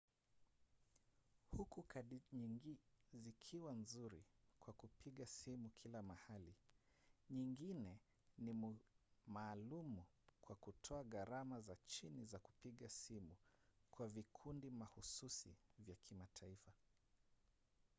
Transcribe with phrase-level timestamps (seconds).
[1.57, 2.77] huku kadi nyingi
[3.13, 4.23] zikiwa nzuri
[4.59, 6.55] kwa kupiga simu kila mahali
[7.29, 7.99] nyingine
[8.37, 8.79] ni
[9.27, 10.05] maalumu
[10.41, 13.35] kwa kutoa gharama za chini za kupiga simu
[13.91, 16.71] kwa vikundi mahususi vya mataifa